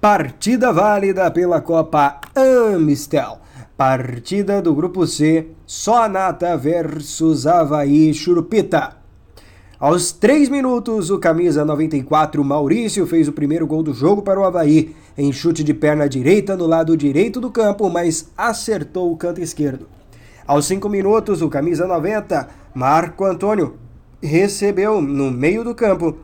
Partida 0.00 0.72
válida 0.72 1.30
pela 1.30 1.60
Copa 1.60 2.22
Amistel. 2.34 3.38
Partida 3.76 4.62
do 4.62 4.74
Grupo 4.74 5.06
C, 5.06 5.48
Sonata 5.66 6.56
versus 6.56 7.46
Havaí 7.46 8.14
Churupita. 8.14 8.96
Aos 9.78 10.10
3 10.10 10.48
minutos, 10.48 11.10
o 11.10 11.18
camisa 11.18 11.66
94 11.66 12.42
Maurício 12.42 13.06
fez 13.06 13.28
o 13.28 13.32
primeiro 13.32 13.66
gol 13.66 13.82
do 13.82 13.92
jogo 13.92 14.22
para 14.22 14.40
o 14.40 14.44
Havaí, 14.44 14.96
em 15.18 15.30
chute 15.34 15.62
de 15.62 15.74
perna 15.74 16.08
direita 16.08 16.56
no 16.56 16.66
lado 16.66 16.96
direito 16.96 17.38
do 17.38 17.50
campo, 17.50 17.90
mas 17.90 18.30
acertou 18.38 19.12
o 19.12 19.18
canto 19.18 19.42
esquerdo. 19.42 19.86
Aos 20.46 20.64
5 20.64 20.88
minutos, 20.88 21.42
o 21.42 21.50
camisa 21.50 21.86
90 21.86 22.48
Marco 22.72 23.26
Antônio 23.26 23.76
recebeu 24.22 25.02
no 25.02 25.30
meio 25.30 25.62
do 25.62 25.74
campo, 25.74 26.16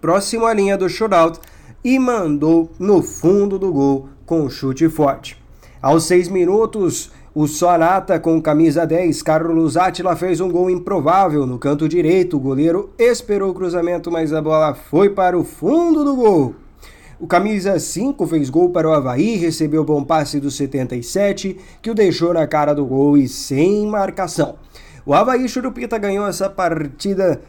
próximo 0.00 0.46
à 0.46 0.54
linha 0.54 0.78
do 0.78 0.88
shootout, 0.88 1.40
e 1.84 1.98
mandou 1.98 2.70
no 2.78 3.02
fundo 3.02 3.58
do 3.58 3.72
gol 3.72 4.08
com 4.26 4.42
um 4.42 4.50
chute 4.50 4.88
forte. 4.88 5.36
Aos 5.80 6.04
seis 6.04 6.28
minutos, 6.28 7.10
o 7.34 7.46
Sonata 7.46 8.18
com 8.18 8.42
camisa 8.42 8.84
10, 8.84 9.22
Carlos 9.22 9.76
Atila, 9.76 10.16
fez 10.16 10.40
um 10.40 10.50
gol 10.50 10.68
improvável 10.68 11.46
no 11.46 11.58
canto 11.58 11.88
direito. 11.88 12.36
O 12.36 12.40
goleiro 12.40 12.90
esperou 12.98 13.50
o 13.50 13.54
cruzamento, 13.54 14.10
mas 14.10 14.32
a 14.32 14.42
bola 14.42 14.74
foi 14.74 15.10
para 15.10 15.38
o 15.38 15.44
fundo 15.44 16.02
do 16.04 16.16
gol. 16.16 16.54
O 17.20 17.26
camisa 17.26 17.78
5 17.78 18.26
fez 18.26 18.48
gol 18.48 18.70
para 18.70 18.88
o 18.88 18.92
Havaí, 18.92 19.36
recebeu 19.36 19.84
bom 19.84 20.04
passe 20.04 20.38
do 20.38 20.50
77, 20.50 21.56
que 21.82 21.90
o 21.90 21.94
deixou 21.94 22.32
na 22.32 22.46
cara 22.46 22.74
do 22.74 22.84
gol 22.84 23.16
e 23.16 23.28
sem 23.28 23.86
marcação. 23.86 24.56
O 25.04 25.14
Havaí 25.14 25.48
Churupita 25.48 25.98
ganhou 25.98 26.26
essa 26.26 26.50
partida 26.50 27.40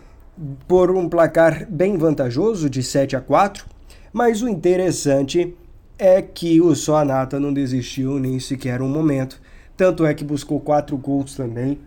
por 0.67 0.89
um 0.91 1.09
placar 1.09 1.67
bem 1.69 1.97
vantajoso 1.97 2.69
de 2.69 2.81
7 2.81 3.15
a 3.15 3.21
4. 3.21 3.78
Mas 4.11 4.41
o 4.41 4.49
interessante 4.49 5.55
é 5.97 6.21
que 6.21 6.61
o 6.61 6.73
Soanata 6.73 7.39
não 7.39 7.53
desistiu 7.53 8.17
nem 8.19 8.39
sequer 8.39 8.81
um 8.81 8.87
momento. 8.87 9.39
Tanto 9.75 10.05
é 10.05 10.13
que 10.13 10.23
buscou 10.23 10.59
quatro 10.59 10.97
gols 10.97 11.35
também. 11.35 11.77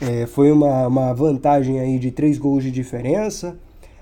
É, 0.00 0.26
foi 0.26 0.50
uma, 0.50 0.86
uma 0.86 1.12
vantagem 1.12 1.78
aí 1.78 1.98
de 1.98 2.10
três 2.10 2.38
gols 2.38 2.62
de 2.64 2.70
diferença. 2.70 3.56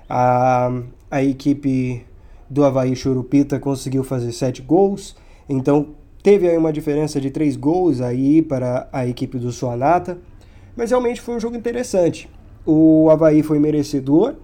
A, 0.09 0.71
a 1.11 1.23
equipe 1.23 2.05
do 2.49 2.63
Havaí 2.63 2.95
Churupita 2.95 3.59
conseguiu 3.59 4.03
fazer 4.03 4.31
sete 4.31 4.61
gols. 4.61 5.15
Então 5.49 5.89
teve 6.23 6.47
aí 6.47 6.57
uma 6.57 6.71
diferença 6.71 7.19
de 7.19 7.29
três 7.29 7.55
gols 7.55 7.99
aí 8.01 8.41
para 8.41 8.87
a 8.91 9.05
equipe 9.05 9.37
do 9.37 9.51
Soanata. 9.51 10.17
Mas 10.75 10.91
realmente 10.91 11.19
foi 11.19 11.35
um 11.35 11.39
jogo 11.39 11.57
interessante. 11.57 12.29
O 12.65 13.09
Havaí 13.09 13.43
foi 13.43 13.59
merecedor 13.59 14.35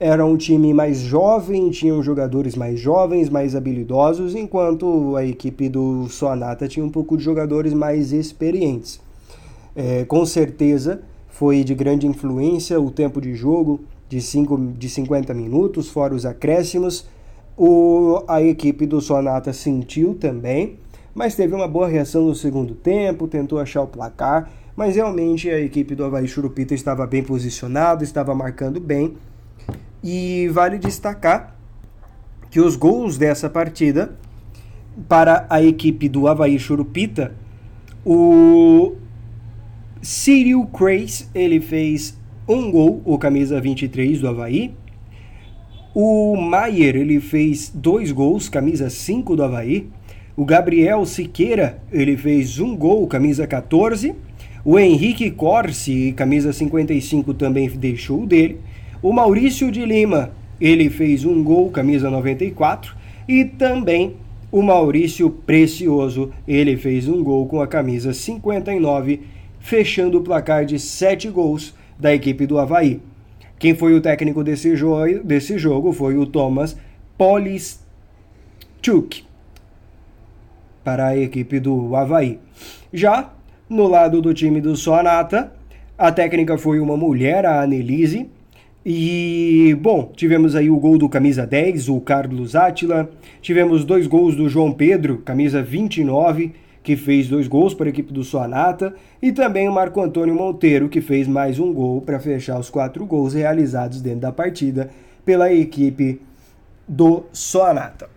era 0.00 0.24
um 0.24 0.34
time 0.34 0.72
mais 0.72 1.00
jovem, 1.00 1.68
tinham 1.68 2.02
jogadores 2.02 2.56
mais 2.56 2.80
jovens, 2.80 3.28
mais 3.28 3.54
habilidosos, 3.54 4.34
enquanto 4.34 5.14
a 5.14 5.26
equipe 5.26 5.68
do 5.68 6.08
Sonata 6.08 6.66
tinha 6.66 6.84
um 6.84 6.88
pouco 6.88 7.18
de 7.18 7.22
jogadores 7.22 7.74
mais 7.74 8.10
experientes. 8.10 8.98
É, 9.76 10.06
com 10.06 10.24
certeza 10.24 11.02
foi 11.28 11.62
de 11.62 11.74
grande 11.74 12.06
influência 12.06 12.80
o 12.80 12.90
tempo 12.90 13.20
de 13.20 13.34
jogo 13.34 13.80
de, 14.08 14.22
cinco, 14.22 14.58
de 14.58 14.88
50 14.88 15.34
minutos, 15.34 15.90
fora 15.90 16.14
os 16.14 16.24
acréscimos. 16.24 17.06
O, 17.54 18.24
a 18.26 18.42
equipe 18.42 18.86
do 18.86 19.02
Sonata 19.02 19.52
sentiu 19.52 20.14
também, 20.14 20.78
mas 21.14 21.34
teve 21.34 21.54
uma 21.54 21.68
boa 21.68 21.86
reação 21.86 22.24
no 22.24 22.34
segundo 22.34 22.74
tempo, 22.74 23.28
tentou 23.28 23.58
achar 23.58 23.82
o 23.82 23.86
placar, 23.86 24.50
mas 24.74 24.96
realmente 24.96 25.50
a 25.50 25.60
equipe 25.60 25.94
do 25.94 26.04
Havaí 26.04 26.26
Churupita 26.26 26.72
estava 26.72 27.06
bem 27.06 27.22
posicionada, 27.22 28.02
estava 28.02 28.34
marcando 28.34 28.80
bem 28.80 29.14
e 30.02 30.48
vale 30.48 30.78
destacar 30.78 31.56
que 32.50 32.60
os 32.60 32.76
gols 32.76 33.16
dessa 33.16 33.48
partida 33.48 34.16
para 35.08 35.46
a 35.48 35.62
equipe 35.62 36.08
do 36.08 36.26
Havaí 36.26 36.58
Churupita, 36.58 37.34
o 38.04 38.96
Cyril 40.02 40.66
Crace, 40.66 41.28
ele 41.34 41.60
fez 41.60 42.18
um 42.48 42.70
gol, 42.70 43.00
o 43.04 43.18
camisa 43.18 43.60
23 43.60 44.20
do 44.20 44.28
Havaí. 44.28 44.74
O 45.94 46.36
Maier, 46.36 46.96
ele 46.96 47.20
fez 47.20 47.70
dois 47.74 48.10
gols, 48.10 48.48
camisa 48.48 48.88
5 48.88 49.36
do 49.36 49.42
Havaí. 49.42 49.88
O 50.36 50.44
Gabriel 50.44 51.04
Siqueira, 51.04 51.82
ele 51.92 52.16
fez 52.16 52.58
um 52.58 52.76
gol, 52.76 53.06
camisa 53.06 53.46
14. 53.46 54.14
O 54.64 54.78
Henrique 54.78 55.30
Corsi, 55.30 56.12
camisa 56.16 56.52
55, 56.52 57.34
também 57.34 57.68
deixou 57.68 58.26
dele. 58.26 58.60
O 59.02 59.14
Maurício 59.14 59.70
de 59.72 59.82
Lima, 59.84 60.30
ele 60.60 60.90
fez 60.90 61.24
um 61.24 61.42
gol, 61.42 61.70
camisa 61.70 62.10
94, 62.10 62.94
e 63.26 63.46
também 63.46 64.16
o 64.52 64.60
Maurício 64.60 65.30
Precioso, 65.30 66.30
ele 66.46 66.76
fez 66.76 67.08
um 67.08 67.24
gol 67.24 67.46
com 67.46 67.62
a 67.62 67.66
camisa 67.66 68.12
59, 68.12 69.22
fechando 69.58 70.18
o 70.18 70.22
placar 70.22 70.66
de 70.66 70.78
7 70.78 71.30
gols 71.30 71.74
da 71.98 72.14
equipe 72.14 72.46
do 72.46 72.58
Havaí. 72.58 73.00
Quem 73.58 73.74
foi 73.74 73.94
o 73.94 74.02
técnico 74.02 74.44
desse, 74.44 74.76
jo 74.76 74.92
desse 75.24 75.56
jogo 75.56 75.92
foi 75.92 76.18
o 76.18 76.26
Thomas 76.26 76.76
Polischuk 77.16 77.80
para 80.84 81.08
a 81.08 81.16
equipe 81.16 81.58
do 81.58 81.96
Havaí. 81.96 82.38
Já 82.92 83.32
no 83.66 83.86
lado 83.86 84.20
do 84.20 84.34
time 84.34 84.60
do 84.60 84.76
Sonata, 84.76 85.52
a 85.96 86.12
técnica 86.12 86.58
foi 86.58 86.80
uma 86.80 86.96
mulher, 86.96 87.46
a 87.46 87.62
Annelise, 87.62 88.28
e, 88.84 89.76
bom, 89.78 90.10
tivemos 90.16 90.56
aí 90.56 90.70
o 90.70 90.78
gol 90.78 90.96
do 90.96 91.08
camisa 91.08 91.46
10, 91.46 91.90
o 91.90 92.00
Carlos 92.00 92.56
Átila. 92.56 93.10
Tivemos 93.42 93.84
dois 93.84 94.06
gols 94.06 94.34
do 94.34 94.48
João 94.48 94.72
Pedro, 94.72 95.18
camisa 95.18 95.62
29, 95.62 96.54
que 96.82 96.96
fez 96.96 97.28
dois 97.28 97.46
gols 97.46 97.74
para 97.74 97.86
a 97.86 97.90
equipe 97.90 98.10
do 98.10 98.24
Sonata. 98.24 98.94
E 99.20 99.32
também 99.32 99.68
o 99.68 99.72
Marco 99.72 100.00
Antônio 100.00 100.34
Monteiro, 100.34 100.88
que 100.88 101.02
fez 101.02 101.28
mais 101.28 101.58
um 101.58 101.74
gol 101.74 102.00
para 102.00 102.18
fechar 102.18 102.58
os 102.58 102.70
quatro 102.70 103.04
gols 103.04 103.34
realizados 103.34 104.00
dentro 104.00 104.20
da 104.20 104.32
partida 104.32 104.90
pela 105.26 105.52
equipe 105.52 106.22
do 106.88 107.24
Sonata. 107.32 108.08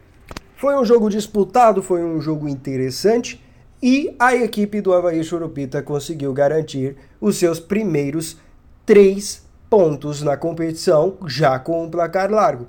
Foi 0.56 0.78
um 0.80 0.86
jogo 0.86 1.10
disputado, 1.10 1.84
foi 1.84 2.02
um 2.02 2.22
jogo 2.22 2.48
interessante. 2.48 3.44
E 3.82 4.16
a 4.18 4.34
equipe 4.34 4.80
do 4.80 4.94
Havaí 4.94 5.22
Churupita 5.26 5.82
conseguiu 5.82 6.32
garantir 6.32 6.96
os 7.20 7.36
seus 7.36 7.60
primeiros 7.60 8.38
três 8.86 9.43
pontos 9.76 10.22
na 10.22 10.38
competição, 10.38 11.18
já 11.26 11.58
com 11.58 11.84
um 11.84 11.90
placar 11.90 12.30
largo. 12.30 12.68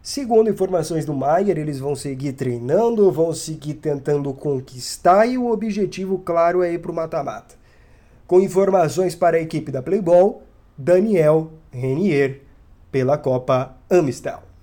Segundo 0.00 0.48
informações 0.48 1.04
do 1.04 1.12
Maier, 1.12 1.58
eles 1.58 1.80
vão 1.80 1.96
seguir 1.96 2.34
treinando, 2.34 3.10
vão 3.10 3.32
seguir 3.32 3.74
tentando 3.74 4.32
conquistar 4.32 5.26
e 5.26 5.36
o 5.36 5.50
objetivo, 5.50 6.16
claro, 6.20 6.62
é 6.62 6.72
ir 6.72 6.78
para 6.78 6.92
o 6.92 6.94
mata-mata. 6.94 7.56
Com 8.24 8.40
informações 8.40 9.16
para 9.16 9.36
a 9.36 9.40
equipe 9.40 9.72
da 9.72 9.82
Playball, 9.82 10.44
Daniel 10.78 11.50
Renier, 11.72 12.42
pela 12.92 13.18
Copa 13.18 13.74
Amistel. 13.90 14.53